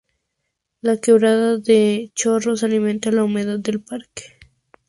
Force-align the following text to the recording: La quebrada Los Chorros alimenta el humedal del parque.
La 0.81 0.97
quebrada 0.97 1.59
Los 1.59 2.13
Chorros 2.15 2.63
alimenta 2.63 3.09
el 3.09 3.19
humedal 3.19 3.61
del 3.61 3.81
parque. 3.83 4.39